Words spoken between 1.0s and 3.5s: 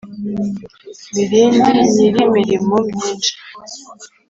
mirindi nyiri imirimo myinshi